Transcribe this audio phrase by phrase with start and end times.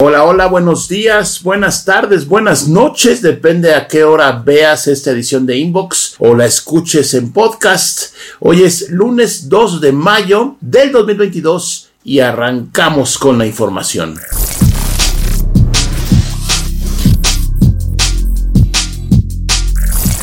[0.00, 5.46] Hola, hola, buenos días, buenas tardes, buenas noches, depende a qué hora veas esta edición
[5.46, 8.12] de Inbox o la escuches en podcast.
[8.40, 14.18] Hoy es lunes 2 de mayo del 2022 y arrancamos con la información.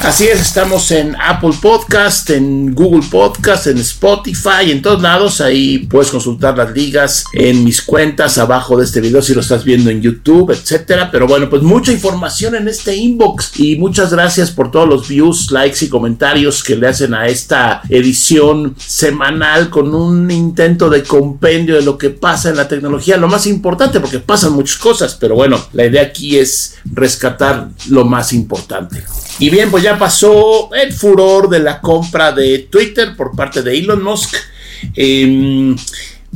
[0.04, 5.42] Así es, estamos en Apple Podcast, en Google Podcast, en Spotify, en todos lados.
[5.42, 9.64] Ahí puedes consultar las ligas en mis cuentas abajo de este video si lo estás
[9.64, 11.12] viendo en YouTube, etcétera.
[11.12, 15.52] Pero bueno, pues mucha información en este inbox y muchas gracias por todos los views,
[15.52, 21.76] likes y comentarios que le hacen a esta edición semanal con un intento de compendio
[21.76, 23.18] de lo que pasa en la tecnología.
[23.18, 28.04] Lo más importante, porque pasan muchas cosas, pero bueno, la idea aquí es rescatar lo
[28.04, 29.04] más importante.
[29.40, 33.78] Y bien, pues ya pasó el furor de la compra de Twitter por parte de
[33.78, 34.36] Elon Musk.
[34.96, 35.76] Em,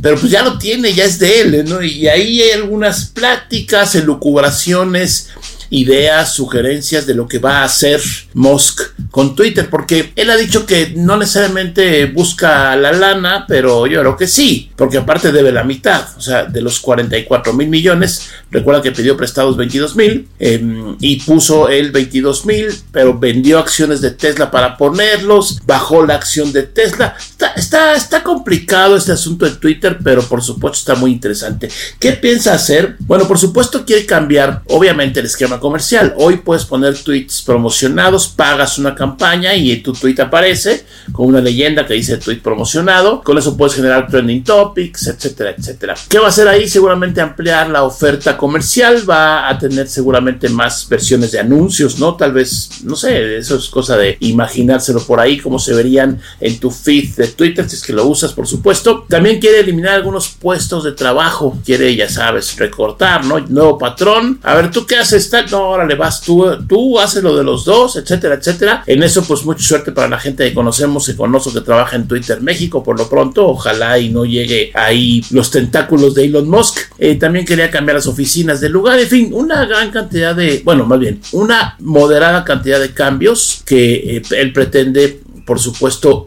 [0.02, 1.82] pero pues ya lo tiene, ya es de él, ¿no?
[1.82, 5.30] Y ahí hay algunas pláticas, elucubraciones
[5.70, 8.02] ideas, sugerencias de lo que va a hacer
[8.34, 14.02] Musk con Twitter, porque él ha dicho que no necesariamente busca la lana, pero yo
[14.02, 18.30] creo que sí, porque aparte debe la mitad, o sea, de los 44 mil millones,
[18.52, 24.02] recuerda que pidió prestados 22 mil em, y puso el 22 mil, pero vendió acciones
[24.02, 29.46] de Tesla para ponerlos, bajó la acción de Tesla, está, está, está complicado este asunto
[29.46, 31.70] de Twitter, pero por supuesto está muy interesante.
[32.00, 32.98] ¿Qué piensa hacer?
[33.08, 36.16] Bueno, por supuesto quiere cambiar, obviamente, el esquema comercial.
[36.18, 41.86] Hoy puedes poner tweets promocionados, pagas una campaña y tu tweet aparece con una leyenda
[41.86, 43.22] que dice tweet promocionado.
[43.22, 45.94] Con eso puedes generar trending topics, etcétera, etcétera.
[46.10, 46.68] ¿Qué va a hacer ahí?
[46.68, 52.16] Seguramente ampliar la oferta comercial, va a tener seguramente más versiones de anuncios, ¿no?
[52.16, 56.60] Tal vez, no sé, eso es cosa de imaginárselo por ahí, como se verían en
[56.60, 59.06] tu feed de Twitter, si es que lo usas, por supuesto.
[59.08, 62.95] También quiere eliminar algunos puestos de trabajo, quiere, ya sabes, recortar,
[63.26, 63.40] ¿no?
[63.40, 64.40] Nuevo patrón.
[64.44, 65.32] A ver, ¿tú qué haces?
[65.52, 68.84] no, ahora le vas tú, tú haces lo de los dos, etcétera, etcétera.
[68.86, 72.08] En eso, pues mucha suerte para la gente que conocemos y conozco que trabaja en
[72.08, 73.48] Twitter México por lo pronto.
[73.48, 76.80] Ojalá y no llegue ahí los tentáculos de Elon Musk.
[76.98, 79.00] Eh, también quería cambiar las oficinas del lugar.
[79.00, 84.18] En fin, una gran cantidad de, bueno, más bien, una moderada cantidad de cambios que
[84.18, 86.26] eh, él pretende por supuesto,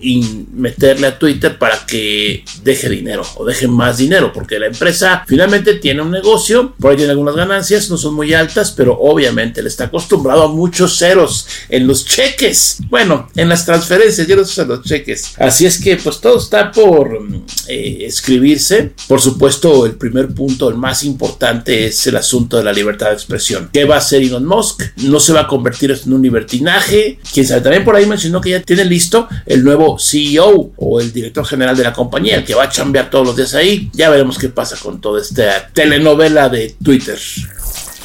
[0.53, 5.75] meterle a Twitter para que deje dinero o deje más dinero, porque la empresa finalmente
[5.75, 9.69] tiene un negocio, por ahí tiene algunas ganancias, no son muy altas, pero obviamente le
[9.69, 12.79] está acostumbrado a muchos ceros en los cheques.
[12.89, 15.33] Bueno, en las transferencias, yo no sé los cheques.
[15.39, 17.19] Así es que, pues todo está por
[17.67, 18.93] eh, escribirse.
[19.09, 23.15] Por supuesto, el primer punto, el más importante, es el asunto de la libertad de
[23.15, 23.71] expresión.
[23.73, 24.83] ¿Qué va a hacer Elon Musk?
[24.99, 27.19] No se va a convertir en un libertinaje.
[27.33, 29.08] Quién sabe, también por ahí mencionó que ya tiene listo
[29.47, 33.11] el nuevo CEO o el director general de la compañía, el que va a chambear
[33.11, 33.91] todos los días ahí.
[33.93, 37.19] Ya veremos qué pasa con toda esta telenovela de Twitter.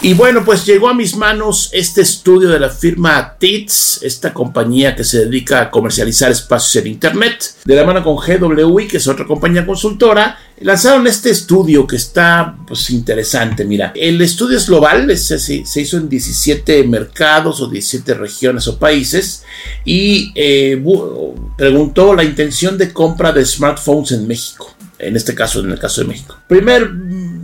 [0.06, 4.98] Y bueno, pues llegó a mis manos este estudio de la firma TITS, esta compañía
[4.98, 9.08] que se dedica a comercializar espacios en Internet, de la mano con GWI, que es
[9.08, 10.38] otra compañía consultora.
[10.60, 13.94] Lanzaron este estudio que está pues interesante, mira.
[13.96, 19.46] El estudio es global, se, hizo en 17 mercados o 17 regiones o países
[19.86, 20.84] y eh,
[21.58, 26.02] preguntó la intención de compra de smartphones en México en este caso, en el caso
[26.02, 26.38] de México.
[26.48, 26.90] Primer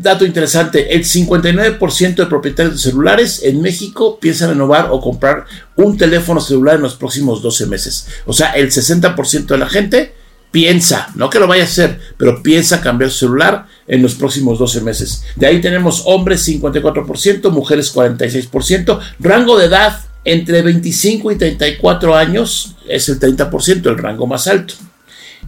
[0.02, 5.46] dato interesante, el 59% de propietarios de celulares en México piensan renovar o comprar
[5.76, 8.08] un teléfono celular en los próximos 12 meses.
[8.26, 10.14] O sea, el 60% de la gente
[10.52, 14.58] piensa, no que lo vaya a hacer, pero piensa cambiar su celular en los próximos
[14.60, 15.24] 12 meses.
[15.36, 22.76] De ahí tenemos hombres 54%, mujeres 46%, rango de edad entre 25 y 34 años
[22.88, 24.76] es el 30%, el rango más alto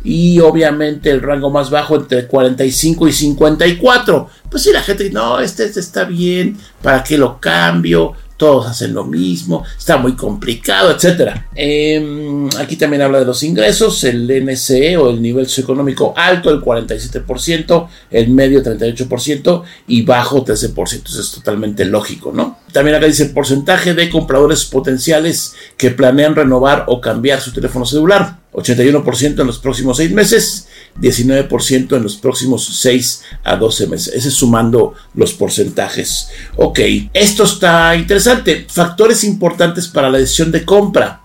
[0.04, 4.30] y obviamente el rango más bajo entre 45 y 54.
[4.50, 8.14] Pues si la gente dice, no, este, este, está bien, ¿para qué lo cambio?
[8.42, 11.42] Todos hacen lo mismo, está muy complicado, etc.
[11.54, 16.60] Em, aquí también habla de los ingresos, el NCE o el nivel socioeconómico alto, el
[16.60, 21.12] 47%, el medio 38% y bajo 13%.
[21.12, 22.58] Eso es totalmente lógico, ¿no?
[22.74, 27.86] También acá dice el porcentaje de compradores potenciales que planean renovar o cambiar su teléfono
[27.86, 28.40] celular.
[28.54, 30.68] 81% en los próximos 6 meses,
[31.00, 34.14] 19% en los próximos 6 a 12 meses.
[34.14, 36.30] Ese es sumando los porcentajes.
[36.56, 36.80] Ok,
[37.14, 38.66] esto está interesante.
[38.70, 41.22] Factores importantes para la decisión de compra.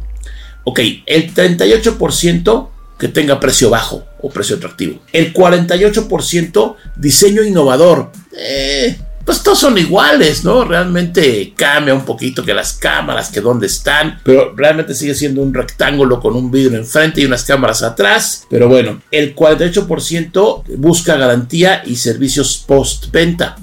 [0.65, 2.69] Ok, el 38%
[2.99, 5.01] que tenga precio bajo o precio atractivo.
[5.13, 8.11] El 48% diseño innovador.
[8.37, 10.65] Eh, pues todos son iguales, ¿no?
[10.65, 15.53] Realmente cambia un poquito que las cámaras, que dónde están, pero realmente sigue siendo un
[15.53, 18.47] rectángulo con un vidrio enfrente y unas cámaras atrás.
[18.49, 23.57] Pero bueno, el 48% busca garantía y servicios post-venta.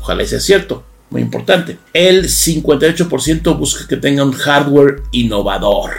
[0.00, 1.78] ojalá sea cierto, muy importante.
[1.92, 5.90] El 58% busca que tenga un hardware innovador.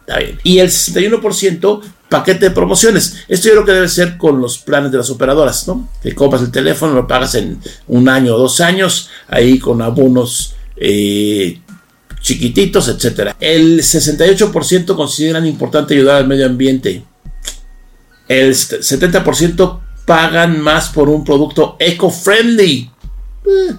[0.00, 0.38] Está bien.
[0.42, 1.80] Y el 61%
[2.12, 3.24] paquete de promociones.
[3.26, 5.88] Esto yo creo que debe ser con los planes de las operadoras, ¿no?
[6.02, 10.54] Que compras el teléfono, lo pagas en un año o dos años, ahí con abonos
[10.76, 11.58] eh,
[12.20, 13.34] chiquititos, etcétera.
[13.40, 17.02] El 68% consideran importante ayudar al medio ambiente.
[18.28, 22.90] El 70% pagan más por un producto eco-friendly.
[23.46, 23.74] Eh,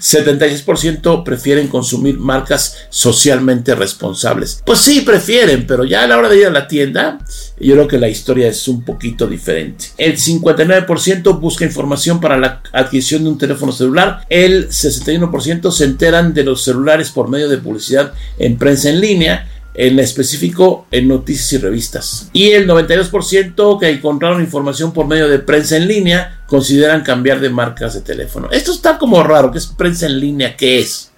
[0.00, 4.62] 76% prefieren consumir marcas socialmente responsables.
[4.64, 7.18] Pues sí, prefieren, pero ya a la hora de ir a la tienda,
[7.58, 9.86] yo creo que la historia es un poquito diferente.
[9.96, 14.24] El 59% busca información para la adquisición de un teléfono celular.
[14.28, 19.48] El 61% se enteran de los celulares por medio de publicidad en prensa en línea
[19.76, 22.30] en específico en noticias y revistas.
[22.32, 27.50] Y el 92% que encontraron información por medio de prensa en línea consideran cambiar de
[27.50, 28.48] marcas de teléfono.
[28.50, 30.56] Esto está como raro, ¿qué es prensa en línea?
[30.56, 31.12] ¿Qué es?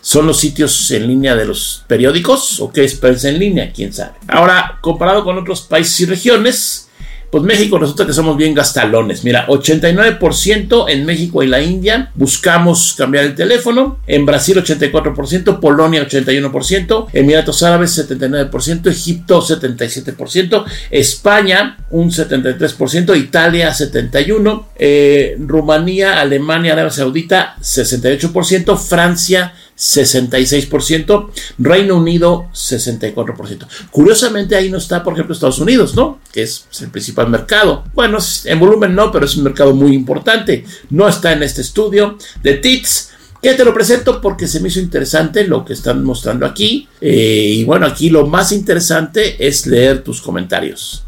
[0.00, 3.72] ¿Son los sitios en línea de los periódicos o qué es prensa en línea?
[3.72, 4.12] ¿Quién sabe?
[4.28, 6.85] Ahora, comparado con otros países y regiones,
[7.30, 9.24] pues México resulta que somos bien gastalones.
[9.24, 13.98] Mira, 89% en México y la India buscamos cambiar el teléfono.
[14.06, 24.66] En Brasil 84%, Polonia 81%, Emiratos Árabes 79%, Egipto 77%, España un 73%, Italia 71%,
[24.76, 33.66] eh, Rumanía, Alemania, Arabia Saudita 68%, Francia 66%, Reino Unido 64%.
[33.90, 36.20] Curiosamente ahí no está, por ejemplo, Estados Unidos, ¿no?
[36.32, 37.84] Que es el principal mercado.
[37.94, 40.64] Bueno, en volumen no, pero es un mercado muy importante.
[40.90, 43.10] No está en este estudio de TITS.
[43.42, 46.88] Que te lo presento porque se me hizo interesante lo que están mostrando aquí.
[47.00, 51.05] Eh, y bueno, aquí lo más interesante es leer tus comentarios.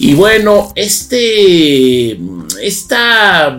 [0.00, 2.18] Y bueno, este,
[2.62, 3.58] esta,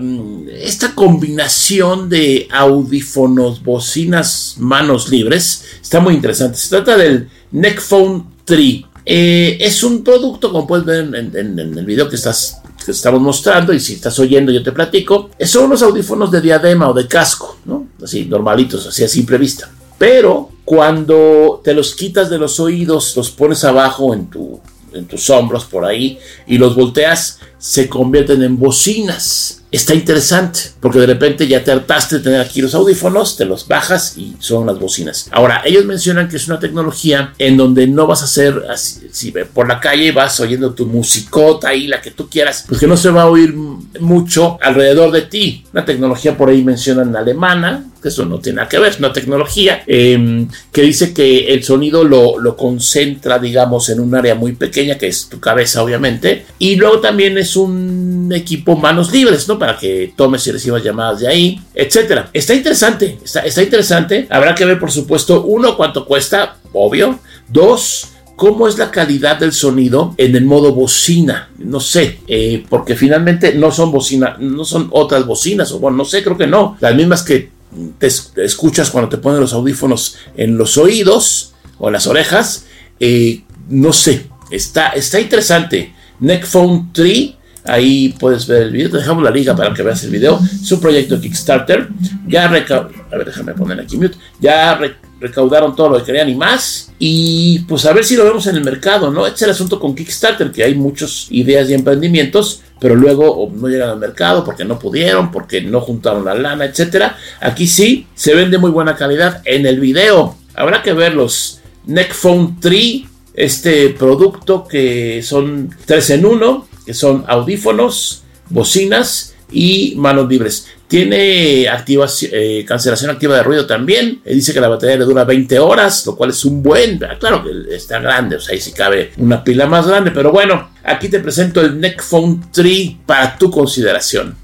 [0.53, 6.57] esta combinación de audífonos, bocinas, manos libres, está muy interesante.
[6.57, 8.83] Se trata del Neckphone 3.
[9.05, 13.73] Eh, es un producto, como puedes ver en, el video que, estás, que estamos mostrando,
[13.73, 17.57] y si estás oyendo yo te platico, son unos audífonos de diadema o de casco,
[17.65, 17.87] ¿no?
[18.01, 19.69] Así, normalitos, así a simple vista.
[19.97, 24.61] Pero cuando te los quitas de los oídos, los pones abajo en tu
[24.93, 29.57] en tus hombros por ahí y los volteas, se convierten en bocinas.
[29.71, 33.67] Está interesante, porque de repente ya te hartaste de tener aquí los audífonos, te los
[33.67, 35.27] bajas y son las bocinas.
[35.31, 39.31] Ahora, ellos mencionan que es una tecnología en donde no vas a hacer así, si
[39.31, 42.97] por la calle vas oyendo tu musicota ahí, la que tú quieras, pues que no
[42.97, 45.63] se va a oír mucho alrededor de ti.
[45.71, 49.13] Una tecnología por ahí mencionan alemana, que eso no tiene nada que ver, es una
[49.13, 54.53] tecnología em, que dice que el sonido lo, lo, concentra, digamos, en un área muy
[54.53, 59.57] pequeña, que es tu cabeza, obviamente, y luego también es un equipo manos libres, ¿no?
[59.57, 62.29] Para que tomes y recibas llamadas de ahí, etcétera.
[62.33, 64.27] Está interesante, está, está interesante.
[64.29, 67.19] Habrá que ver, por supuesto, uno, cuánto cuesta, obvio.
[67.47, 71.49] Dos, cómo es la calidad del sonido en el modo bocina.
[71.57, 76.05] No sé, eh, porque finalmente no son bocina, no son otras bocinas, o bueno, no
[76.05, 76.77] sé, creo que no.
[76.79, 77.49] Las mismas que
[77.97, 82.65] te escuchas cuando te ponen los audífonos en los oídos o en las orejas.
[82.99, 85.93] Eh, no sé, está, está interesante.
[86.19, 87.31] Neckphone 3
[87.69, 88.89] Ahí puedes ver el video.
[88.89, 90.39] Te dejamos la liga para que veas el video.
[90.61, 91.87] Es un proyecto Kickstarter.
[92.27, 94.17] Ya A ver, déjame poner aquí mute.
[94.39, 94.79] Ya
[95.19, 96.91] recaudaron todo lo que querían y más.
[96.97, 99.25] Y pues a ver si lo vemos en el mercado, ¿no?
[99.27, 103.67] Este es el asunto con Kickstarter, que hay muchas ideas y emprendimientos, pero luego no
[103.67, 107.17] llegan al mercado porque no pudieron, porque no juntaron la lana, etcétera.
[107.39, 110.35] Aquí sí, se vende muy buena calidad en el video.
[110.55, 111.61] Habrá que verlos.
[111.85, 120.27] Neckphone 3, este producto que son 3 en 1 que son audífonos, bocinas y manos
[120.27, 120.65] libres.
[120.87, 124.23] Tiene eh, cancelación activa de ruido también.
[124.25, 126.99] Eh, dice que la batería le dura 20 horas, lo cual es un buen.
[127.03, 130.09] Ah, claro que está grande, o sea, ahí sí cabe una pila más grande.
[130.09, 134.35] Pero bueno, aquí te presento el Neckphone 3 para tu consideración.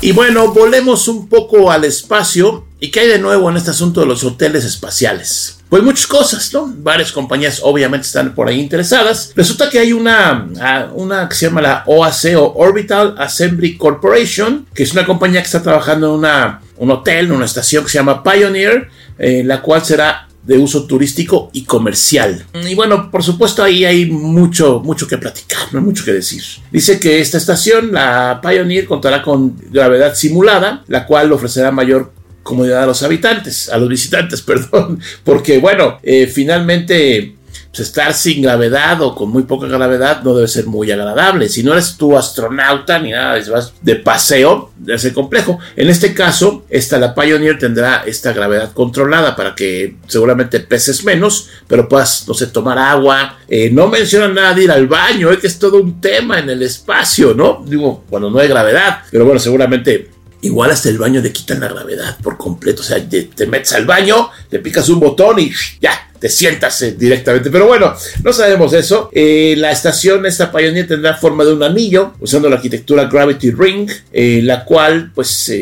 [0.00, 2.66] Y bueno, volvemos un poco al espacio.
[2.80, 5.57] ¿Y qué hay de nuevo en este asunto de los hoteles espaciales?
[5.68, 6.72] Pues muchas cosas, ¿no?
[6.78, 9.32] Varias compañías obviamente están por ahí interesadas.
[9.36, 14.66] Resulta que hay una, ah, una que se llama la OAC o Orbital Assembly Corporation,
[14.74, 17.90] que es una compañía que está trabajando en una, un hotel, en una estación que
[17.90, 22.46] se llama Pioneer, eh, la cual será de uso turístico y comercial.
[22.66, 26.42] Y bueno, por supuesto ahí hay mucho, mucho que platicar, no mucho que decir.
[26.72, 32.12] Dice que esta estación, la Pioneer, contará con gravedad simulada, la cual ofrecerá mayor
[32.48, 37.36] comodidad a los habitantes, a los visitantes, perdón, porque bueno, eh, finalmente
[37.70, 41.48] pues, estar sin gravedad o con muy poca gravedad no debe ser muy agradable.
[41.48, 45.58] Si no eres tu astronauta ni nada, si vas de paseo, debe ser complejo.
[45.76, 51.50] En este caso, esta, la Pioneer tendrá esta gravedad controlada para que seguramente peses menos,
[51.66, 53.38] pero puedas, no sé, tomar agua.
[53.48, 56.48] Eh, no menciona nada de ir al baño, es que es todo un tema en
[56.48, 57.64] el espacio, ¿no?
[57.66, 61.68] Digo, cuando no hay gravedad, pero bueno, seguramente Igual hasta el baño le quitan la
[61.68, 62.82] gravedad por completo.
[62.82, 66.92] O sea, te, metes al baño, te picas un botón y ya, te sientas eh,
[66.98, 67.50] directamente.
[67.50, 69.10] Pero bueno, no sabemos eso.
[69.12, 73.90] Eh, la estación, esta Pioneer, tendrá forma de un anillo, usando la arquitectura Gravity Ring,
[74.12, 75.52] eh, la cual pues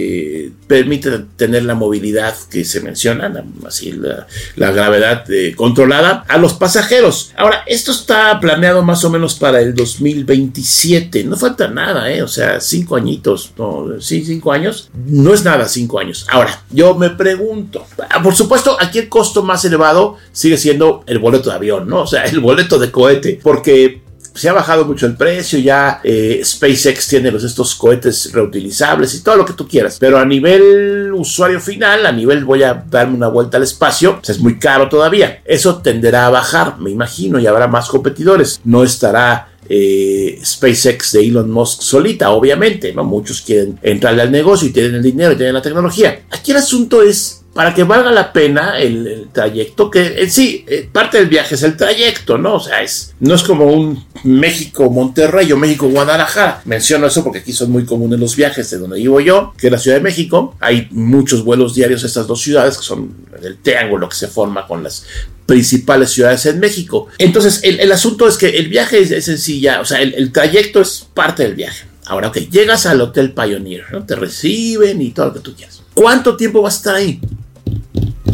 [0.67, 3.33] permite tener la movilidad que se menciona,
[3.67, 4.27] así la,
[4.71, 5.25] gravedad
[5.55, 7.33] controlada a los pasajeros.
[7.37, 11.25] Ahora, esto está planeado más o menos para el 2027.
[11.25, 12.23] No falta nada, ¿eh?
[12.23, 13.53] O sea, cinco añitos.
[13.57, 14.91] No, sí, cinco años.
[15.07, 16.27] No es nada, cinco años.
[16.29, 21.19] Ahora, yo me pregunto, ah, por supuesto, aquí el costo más elevado sigue siendo el
[21.19, 22.03] boleto de avión, ¿no?
[22.03, 24.03] O sea, el boleto de cohete, porque
[24.37, 29.23] se ha bajado mucho el precio, ya eh, SpaceX tiene los, estos cohetes reutilizables y
[29.23, 33.17] todo lo que tú quieras, pero a nivel usuario final, a nivel voy a darme
[33.17, 35.41] una vuelta al espacio, pues es muy caro todavía.
[35.45, 38.61] Eso tenderá a bajar, me imagino, y habrá más competidores.
[38.65, 43.05] No estará eh, SpaceX de Elon Musk solita, obviamente, ¿no?
[43.05, 46.25] Muchos quieren entrarle al negocio y tienen el dinero y tienen la tecnología.
[46.31, 50.87] Aquí el asunto es para que valga la pena el, trayecto, que en sí, eh,
[50.93, 52.57] parte del viaje es el trayecto, ¿no?
[52.57, 56.61] O sea, es, no es como un México-Monterrey o México-Guadalajara.
[56.67, 59.73] Menciono eso porque aquí son muy comunes los viajes de donde vivo yo, que es
[59.73, 60.55] la Ciudad de México.
[60.61, 64.67] Hay muchos vuelos diarios a estas dos ciudades, que son el triángulo que se forma
[64.67, 65.07] con las
[65.47, 67.09] principales ciudades en México.
[67.17, 71.07] Entonces, el, asunto es que el viaje es, sencilla, o sea, el, el, trayecto es
[71.15, 71.87] parte del viaje.
[72.05, 74.05] Ahora, ok, llegas al Hotel Pioneer, ¿no?
[74.05, 75.81] Te reciben y todo lo que tú quieras.
[75.95, 77.19] ¿Cuánto tiempo vas a estar ahí?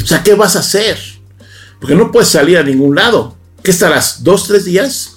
[0.03, 0.99] O sea, ¿qué vas a hacer?
[1.81, 3.37] Porque no puedes salir a ningún lado.
[3.63, 4.23] ¿Qué estarás?
[4.23, 5.15] ¿Dos, tres días?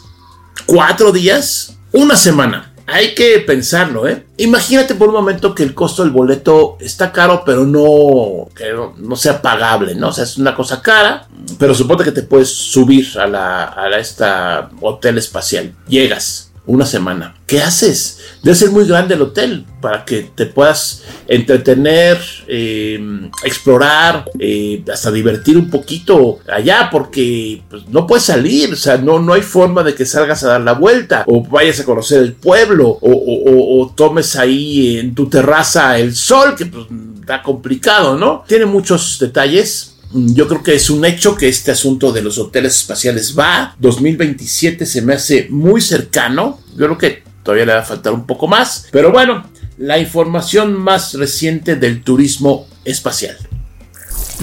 [0.65, 1.77] ¿Cuatro días?
[1.91, 2.73] ¿Una semana?
[2.87, 4.27] Hay que pensarlo, ¿eh?
[4.37, 8.65] Imagínate por un momento que el costo del boleto está caro, pero no, que
[8.97, 10.09] no, sea pagable, ¿no?
[10.09, 11.27] O sea, es una cosa cara,
[11.57, 15.73] pero suponte que te puedes subir a, la, a esta hotel espacial.
[15.87, 17.35] Llegas, una semana.
[17.45, 18.19] ¿Qué haces?
[18.41, 22.99] Debe ser muy grande el hotel para que te puedas entretener, eh,
[23.43, 29.19] explorar, eh, hasta divertir un poquito allá, porque pues, no puedes salir, o sea, no,
[29.19, 32.33] no hay forma de que salgas a dar la vuelta, o vayas a conocer el
[32.33, 36.87] pueblo, o, tomes ahí en tu terraza el sol, que pues,
[37.19, 38.43] está complicado, ¿no?
[38.47, 42.75] Tiene muchos detalles yo creo que es un hecho que este asunto de los hoteles
[42.75, 43.75] espaciales va.
[43.79, 46.59] 2027 se me hace muy cercano.
[46.75, 48.87] Yo creo que todavía le va a faltar un poco más.
[48.91, 53.37] Pero bueno, la información más reciente del turismo espacial.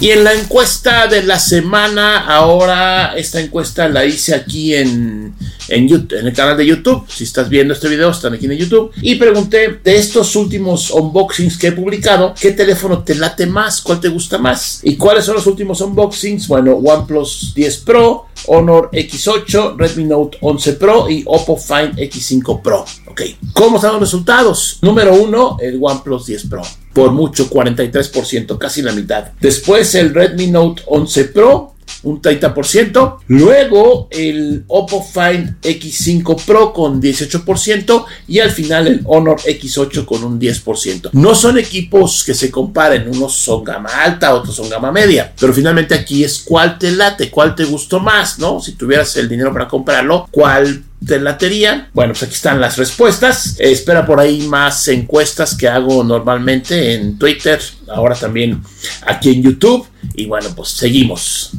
[0.00, 5.34] Y en la encuesta de la semana, ahora esta encuesta la hice aquí en,
[5.68, 7.04] en, YouTube, el canal de YouTube.
[7.08, 8.90] Si estás viendo este video, están aquí en YouTube.
[9.00, 13.80] Y pregunté de estos últimos unboxings que he publicado, ¿qué teléfono te late más?
[13.80, 14.80] ¿Cuál te gusta más?
[14.82, 16.48] ¿Y cuáles son los últimos unboxings?
[16.48, 22.84] Bueno, OnePlus 10 Pro, Honor X8, Redmi Note 11 Pro y Oppo Find X5 Pro.
[23.06, 23.22] Ok,
[23.52, 24.78] ¿cómo están los resultados?
[24.82, 29.32] Número uno, el OnePlus 10 Pro por mucho 43%, casi la mitad.
[29.40, 31.72] Después el Redmi Note 11 Pro,
[32.02, 33.18] un 30%.
[33.28, 40.24] Luego el Oppo Find X5 Pro con 18% y al final el Honor X8 con
[40.24, 41.10] un 10%.
[41.12, 45.52] No son equipos que se comparen, unos son gama alta, otros son gama media, pero
[45.52, 48.60] finalmente aquí es cuál te late, cuál te gustó más, ¿no?
[48.60, 51.90] Si tuvieras el dinero para comprarlo, cuál te latería.
[51.92, 53.56] Bueno, pues aquí están las respuestas.
[53.58, 58.62] espera por ahí más encuestas que hago normalmente en Twitter, ahora también
[59.06, 59.86] aquí en YouTube.
[60.14, 61.50] Y bueno, pues seguimos.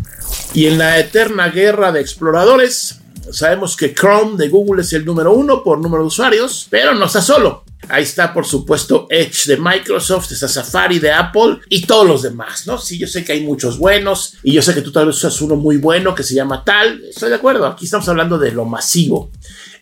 [0.53, 2.99] Y en la eterna guerra de exploradores,
[3.31, 7.05] sabemos que Chrome de Google es el número uno por número de usuarios, pero no
[7.05, 7.63] está solo.
[7.89, 12.65] Ahí está, por supuesto, Edge de Microsoft, está Safari de Apple y todos los demás,
[12.65, 12.77] ¿no?
[12.77, 15.41] Sí, yo sé que hay muchos buenos y yo sé que tú tal vez usas
[15.41, 17.03] uno muy bueno que se llama tal.
[17.03, 19.31] Estoy de acuerdo, aquí estamos hablando de lo masivo.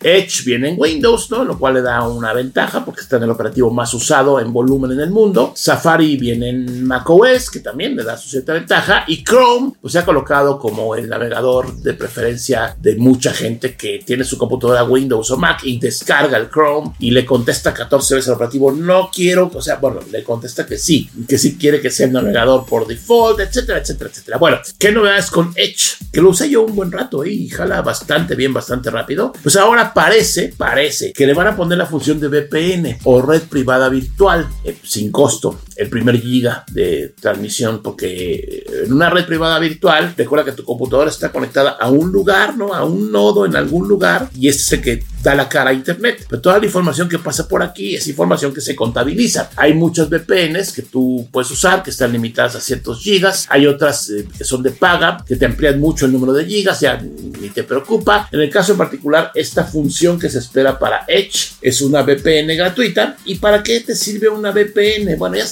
[0.03, 1.43] Edge viene en Windows, ¿no?
[1.43, 4.91] Lo cual le da una ventaja porque está en el operativo más usado en volumen
[4.93, 5.53] en el mundo.
[5.55, 9.03] Safari viene en macOS, que también le da su cierta ventaja.
[9.08, 14.01] Y Chrome, pues se ha colocado como el navegador de preferencia de mucha gente que
[14.03, 18.27] tiene su computadora Windows o Mac y descarga el Chrome y le contesta 14 veces
[18.27, 21.89] al operativo, no quiero, o sea, bueno, le contesta que sí, que sí quiere que
[21.89, 24.38] sea el navegador por default, etcétera, etcétera, etcétera.
[24.38, 25.98] Bueno, ¿qué novedades con Edge?
[26.12, 29.33] Que lo usé yo un buen rato y jala bastante bien, bastante rápido.
[29.43, 33.43] Pues ahora parece, parece que le van a poner la función de VPN o red
[33.43, 35.60] privada virtual eh, sin costo.
[35.81, 41.09] El primer giga de transmisión, porque en una red privada virtual, recuerda que tu computadora
[41.09, 42.71] está conectada a un lugar, ¿no?
[42.75, 45.73] A un nodo en algún lugar, y este es el que da la cara a
[45.73, 46.25] Internet.
[46.29, 49.50] Pero toda la información que pasa por aquí es información que se contabiliza.
[49.55, 53.47] Hay muchos VPNs que tú puedes usar, que están limitadas a ciertos gigas.
[53.50, 56.79] Hay otras eh, que son de paga, que te amplían mucho el número de gigas,
[56.79, 58.29] ya ni te preocupa.
[58.31, 62.55] En el caso en particular, esta función que se espera para Edge es una VPN
[62.55, 63.17] gratuita.
[63.25, 65.17] ¿Y para qué te sirve una VPN?
[65.17, 65.45] Bueno, ya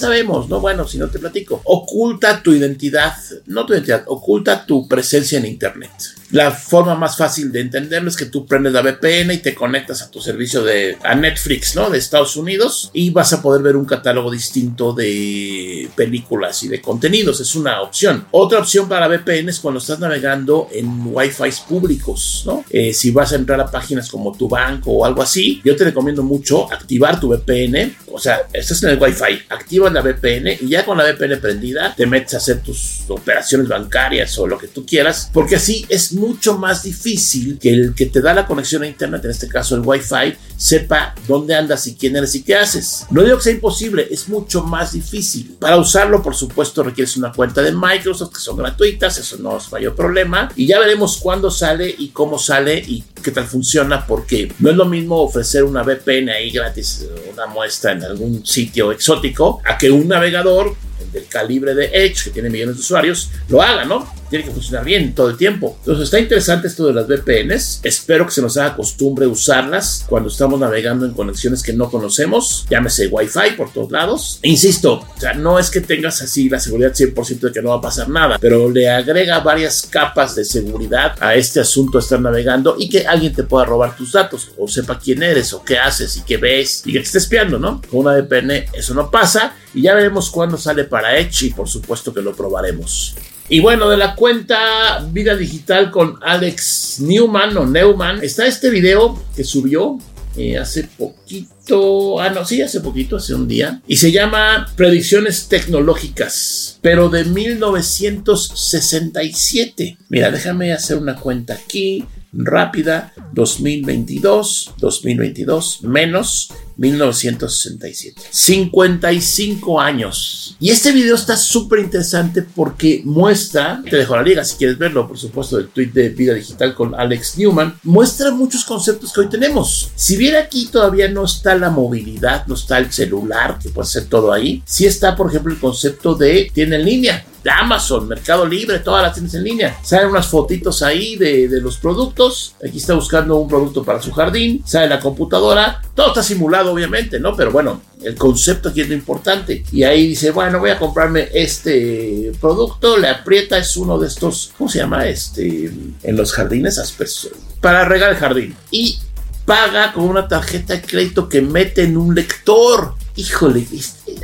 [0.48, 0.60] ¿no?
[0.60, 1.60] Bueno, si no te platico.
[1.64, 3.14] Oculta tu identidad,
[3.46, 5.90] no tu identidad, oculta tu presencia en Internet.
[6.32, 10.00] La forma más fácil de entenderlo es que tú prendes la VPN y te conectas
[10.02, 11.90] a tu servicio de a Netflix, ¿no?
[11.90, 16.80] De Estados Unidos y vas a poder ver un catálogo distinto de películas y de
[16.80, 17.40] contenidos.
[17.40, 18.26] Es una opción.
[18.30, 22.64] Otra opción para VPN es cuando estás navegando en Wi-Fi públicos, ¿no?
[22.70, 25.82] Eh, si vas a entrar a páginas como tu banco o algo así, yo te
[25.82, 27.96] recomiendo mucho activar tu VPN.
[28.20, 32.06] Sea, estás en el Wi-Fi, activas la VPN y ya con la VPN prendida te
[32.06, 36.58] metes a hacer tus operaciones bancarias o lo que tú quieras, porque así es mucho
[36.58, 39.82] más difícil que el que te da la conexión a internet, en este caso el
[39.82, 43.06] Wi-Fi, sepa dónde andas y quién eres y qué haces.
[43.10, 45.56] No digo que sea imposible, es mucho más difícil.
[45.58, 49.72] Para usarlo, por supuesto, requieres una cuenta de Microsoft que son gratuitas, eso no es
[49.72, 50.50] mayor problema.
[50.56, 54.76] Y ya veremos cuándo sale y cómo sale y qué tal funciona, porque no es
[54.76, 59.90] lo mismo ofrecer una VPN ahí gratis, una muestra en algún sitio exótico, a que
[59.90, 60.76] un navegador
[61.12, 64.19] del calibre de Edge, que tiene millones de usuarios, lo haga, ¿no?
[64.30, 65.76] Tiene que funcionar bien todo el tiempo.
[65.80, 67.80] Entonces está interesante esto de las VPNs.
[67.82, 72.66] Espero que se nos haga costumbre usarlas cuando estamos navegando en conexiones que no conocemos.
[72.70, 74.38] Llámese Wi-Fi por todos lados.
[74.42, 77.70] E insisto, o sea, no es que tengas así la seguridad 100% de que no
[77.70, 82.02] va a pasar nada, pero le agrega varias capas de seguridad a este asunto de
[82.02, 85.64] estar navegando y que alguien te pueda robar tus datos o sepa quién eres o
[85.64, 87.82] qué haces y qué ves y que te esté espiando, ¿no?
[87.90, 91.68] Con una VPN eso no pasa y ya veremos cuándo sale para Edge y por
[91.68, 93.14] supuesto que lo probaremos.
[93.52, 99.20] Y bueno, de la cuenta Vida Digital con Alex Newman o Neumann, está este video
[99.34, 99.98] que subió
[100.36, 105.48] eh, hace poquito, ah no, sí, hace poquito, hace un día, y se llama Predicciones
[105.48, 109.98] Tecnológicas, pero de 1967.
[110.08, 118.22] Mira, déjame hacer una cuenta aquí rápida, 2022, 2022 menos 1967.
[118.30, 120.56] 55 años.
[120.58, 125.06] Y este video está súper interesante porque muestra, te dejo la liga si quieres verlo,
[125.06, 129.28] por supuesto, del tweet de Vida Digital con Alex Newman, muestra muchos conceptos que hoy
[129.28, 129.90] tenemos.
[129.94, 134.06] Si bien aquí todavía no está la movilidad, no está el celular, que puede ser
[134.06, 138.80] todo ahí, sí está, por ejemplo, el concepto de tiene en línea Amazon, Mercado Libre,
[138.80, 139.78] todas las tienes en línea.
[139.82, 142.54] Salen unas fotitos ahí de, de, los productos.
[142.66, 144.62] Aquí está buscando un producto para su jardín.
[144.66, 145.80] Sale la computadora.
[145.94, 147.34] Todo está simulado, obviamente, ¿no?
[147.36, 149.64] Pero bueno, el concepto aquí es lo importante.
[149.72, 152.96] Y ahí dice, bueno, voy a comprarme este producto.
[152.96, 155.06] Le aprieta, es uno de estos, ¿cómo se llama?
[155.06, 155.70] Este,
[156.02, 157.32] en los jardines, aspersos.
[157.60, 158.56] Para regar el jardín.
[158.70, 158.98] Y
[159.44, 162.94] paga con una tarjeta de crédito que mete en un lector.
[163.20, 163.66] Híjole,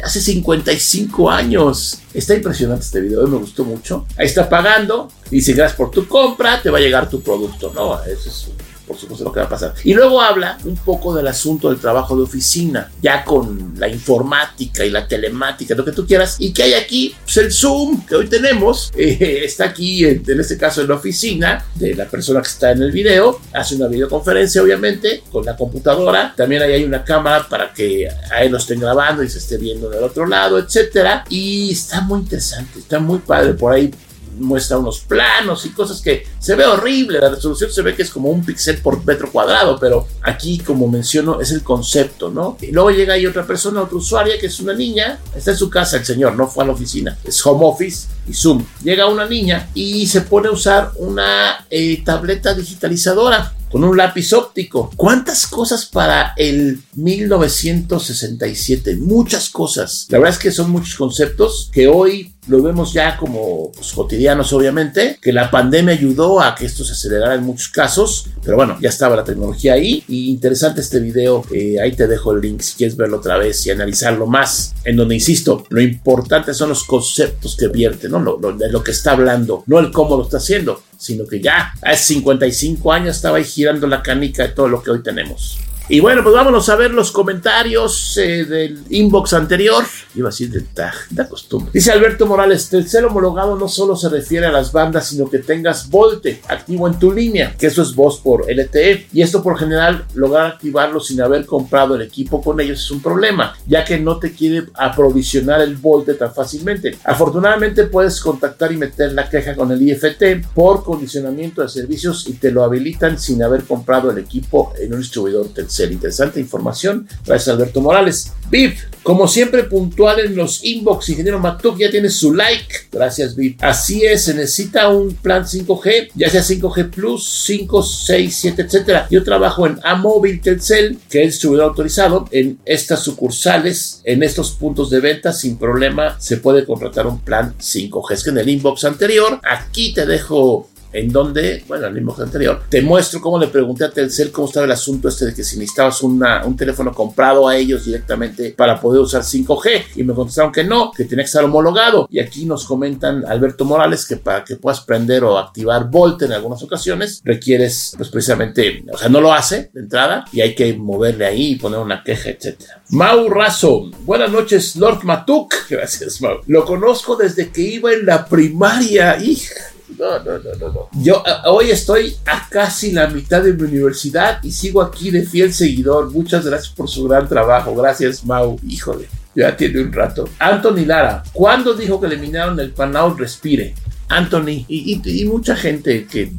[0.03, 1.99] hace 55 años.
[2.15, 4.07] Está impresionante este video, me gustó mucho.
[4.17, 8.03] Ahí está pagando, dice gracias por tu compra, te va a llegar tu producto, ¿no?
[8.05, 8.49] Eso es
[8.87, 9.75] por supuesto lo que va a pasar.
[9.85, 14.85] Y luego habla un poco del asunto del trabajo de oficina, ya con la informática
[14.85, 18.15] y la telemática, lo que tú quieras, y que hay aquí pues, el Zoom que
[18.15, 22.41] hoy tenemos, eh, está aquí en, en, este caso en la oficina de la persona
[22.41, 26.85] que está en el video, hace una videoconferencia obviamente con la computadora, también ahí hay
[26.85, 30.27] una cámara para que a él lo estén grabando y se esté viendo del otro
[30.27, 33.55] lado, etcétera, y está muy interesante, está muy padre.
[33.55, 33.91] Por ahí
[34.39, 37.21] muestra unos planos y cosas que se ve horrible.
[37.21, 40.89] La resolución se ve que es como un píxel por metro cuadrado, pero aquí, como
[40.89, 42.59] menciono, es el concepto, ¿no?
[42.61, 45.71] Y luego llega ahí otra persona, otra usuaria, que es una niña, está en su
[45.71, 48.65] casa el señor, no fue a la oficina, es home office y Zoom.
[48.83, 54.33] Llega una niña y se pone a usar una eh, tableta digitalizadora con un lápiz
[54.33, 54.91] óptico.
[54.97, 58.97] ¿Cuántas cosas para el 1967?
[58.97, 60.07] Muchas cosas.
[60.09, 64.53] La verdad es que son muchos conceptos que hoy lo vemos ya como pues, cotidianos,
[64.53, 68.79] obviamente, que la pandemia ayudó a que esto se acelerara en muchos casos, pero bueno,
[68.81, 72.61] ya estaba la tecnología ahí y interesante este video, eh, ahí te dejo el link
[72.61, 76.85] si quieres verlo otra vez y analizarlo más, en donde, insisto, lo importante son los
[76.85, 78.21] conceptos que vierte, ¿no?
[78.21, 81.73] Lo, de lo que está hablando, no el cómo lo está haciendo, sino que ya
[81.83, 85.59] hace 55 años estaba ahí girando la canica de todo lo que hoy tenemos.
[85.89, 89.85] Y bueno, pues vámonos a ver los comentarios eh, del inbox anterior.
[90.17, 91.71] Iba a decir del tag, de costumbre.
[91.73, 95.89] Dice Alberto Morales, Telcel homologado no solo se refiere a las bandas, sino que tengas
[95.89, 99.07] Volte activo en tu línea, que eso es voz por LTE.
[99.13, 103.01] Y esto por general, lograr activarlo sin haber comprado el equipo con ellos es un
[103.01, 106.99] problema, ya que no te quiere aprovisionar el Volte tan fácilmente.
[107.05, 112.33] Afortunadamente puedes contactar y meter la queja con el IFT por condicionamiento de servicios y
[112.33, 115.47] te lo habilitan sin haber comprado el equipo en un distribuidor
[115.85, 117.09] Interesante información.
[117.25, 118.33] Gracias Alberto Morales.
[118.51, 122.89] VIP, como siempre puntual en los inbox, ingeniero Matuk ya tiene su like.
[122.93, 123.63] Gracias VIP.
[123.63, 129.07] Así es, se necesita un plan 5G, ya sea 5G Plus, 5, 6, 7, etcétera.
[129.11, 132.29] Yo trabajo en Amóvil Telcel, que es distribuidor autorizado.
[132.31, 137.55] En estas sucursales, en estos puntos de venta, sin problema, se puede contratar un plan
[137.59, 138.13] 5G.
[138.13, 142.63] Es que en el inbox anterior, aquí te dejo en donde, bueno, el inbox anterior,
[142.69, 145.59] te muestro cómo le pregunté a Telcel cómo estaba el asunto este de que si
[145.59, 150.53] necesitabas una, un teléfono comprado a ellos directamente para poder usar 5G y me contestaron
[150.53, 154.45] que no, que tenía que estar homologado y aquí nos comentan Alberto Morales que para
[154.45, 159.21] que puedas prender o activar Volt en algunas ocasiones requieres pues precisamente, o sea, no
[159.21, 162.83] lo hace de entrada y hay que moverle ahí y poner una queja, etcétera.
[162.91, 166.41] Mau Razo, buenas noches Lord Matuk, gracias Mau.
[166.47, 170.89] Lo conozco desde que iba en la primaria, hija no, no, no, no, no.
[170.93, 175.53] Yo hoy estoy a casi la mitad de mi universidad y sigo aquí de fiel
[175.53, 176.11] seguidor.
[176.11, 177.75] Muchas gracias por su gran trabajo.
[177.75, 178.59] Gracias, Mau.
[178.67, 180.29] Híjole, ya tiene un rato.
[180.39, 183.75] Anthony Lara, ¿cuándo dijo que eliminaron el Panout Respire?
[184.09, 186.31] Anthony y, mucha gente que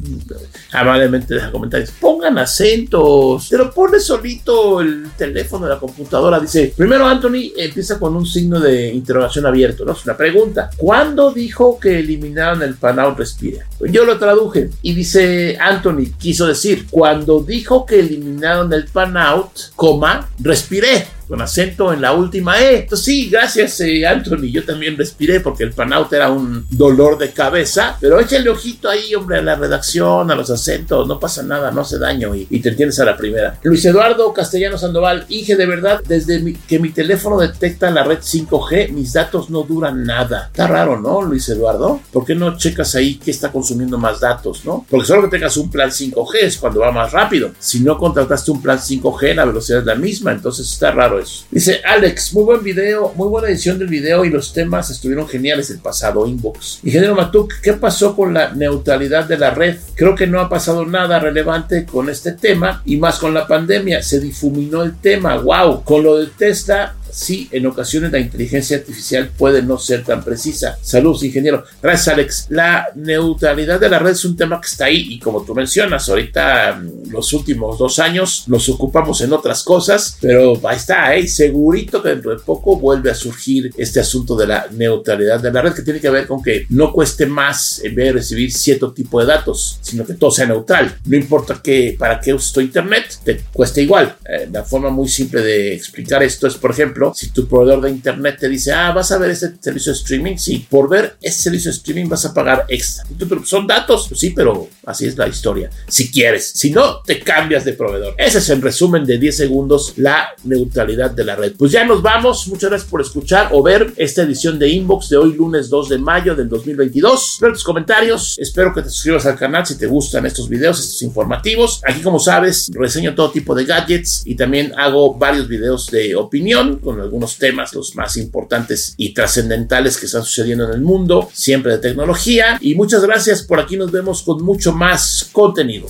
[0.72, 6.40] amablemente deja comentarios, pongan acentos, te lo pone solito el teléfono de la computadora.
[6.40, 9.92] Dice, primero Anthony empieza con un signo de interrogación abierto, ¿no?
[9.92, 10.70] Es una pregunta.
[10.76, 13.60] ¿Cuándo dijo que eliminaron el Panout Respire?
[13.80, 20.28] Yo lo traduje y dice Anthony, quiso decir, cuando dijo que eliminaron el Panout, coma,
[20.38, 22.80] respiré con acento en la última E.
[22.80, 27.32] Entonces, sí, gracias eh, Anthony, yo también respiré porque el panout era un dolor de
[27.32, 31.70] cabeza, pero échale ojito ahí, hombre, a la redacción, a los acentos, no pasa nada,
[31.70, 33.58] no hace daño y, te entiendes a la primera.
[33.62, 38.90] Luis Eduardo Castellano Sandoval, Inge, de verdad, desde que mi teléfono detecta la red 5G,
[38.90, 40.46] mis datos no duran nada.
[40.46, 42.00] Está raro, ¿no, Luis Eduardo?
[42.12, 44.86] ¿Por qué no checas ahí que está consumiendo más datos, no?
[44.90, 47.52] Porque solo que tengas un plan 5G es cuando va más rápido.
[47.58, 51.17] Si no contrataste un plan 5G, la velocidad es la misma, entonces está raro
[51.50, 55.70] Dice Alex, muy buen video, muy buena edición del video y los temas estuvieron geniales
[55.70, 56.80] el pasado inbox.
[56.82, 59.76] Ingeniero Matuk, ¿qué pasó con la neutralidad de la red?
[59.94, 64.02] Creo que no ha pasado nada relevante con este tema y más con la pandemia.
[64.02, 65.36] Se difuminó el tema.
[65.36, 65.82] ¡Wow!
[65.84, 70.78] Con lo de Tesla sí, en ocasiones la inteligencia artificial puede no ser tan precisa.
[70.82, 71.64] Saludos, ingeniero.
[71.82, 72.46] Gracias, Alex.
[72.48, 76.08] La neutralidad de la red es un tema que está ahí y como tú mencionas,
[76.08, 81.26] ahorita mm, los últimos dos años nos ocupamos en otras cosas, pero ahí está, ¿eh?
[81.26, 85.62] segurito que dentro de poco vuelve a surgir este asunto de la neutralidad de la
[85.62, 88.92] red que tiene que ver con que no cueste más en vez de recibir cierto
[88.92, 90.96] tipo de datos, sino que todo sea neutral.
[91.04, 94.16] No importa que para qué tu internet, te cueste igual.
[94.24, 97.90] Eh, la forma muy simple de explicar esto es, por ejemplo, si tu proveedor de
[97.90, 101.42] internet te dice, ah, vas a ver este servicio de streaming, sí, por ver ese
[101.42, 103.04] servicio de streaming vas a pagar extra.
[103.44, 105.70] Son datos, pues sí, pero así es la historia.
[105.86, 108.14] Si quieres, si no, te cambias de proveedor.
[108.18, 111.54] Ese es en resumen de 10 segundos la neutralidad de la red.
[111.56, 112.48] Pues ya nos vamos.
[112.48, 115.98] Muchas gracias por escuchar o ver esta edición de Inbox de hoy, lunes 2 de
[115.98, 117.38] mayo del 2022.
[117.40, 118.36] Ver tus comentarios.
[118.38, 121.80] Espero que te suscribas al canal si te gustan estos videos, estos informativos.
[121.86, 126.78] Aquí, como sabes, reseño todo tipo de gadgets y también hago varios videos de opinión
[126.88, 131.72] con algunos temas, los más importantes y trascendentales que están sucediendo en el mundo, siempre
[131.72, 132.56] de tecnología.
[132.62, 135.86] Y muchas gracias, por aquí nos vemos con mucho más contenido.